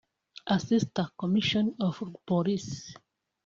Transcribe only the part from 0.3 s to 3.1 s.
Assistant Commissioner of Police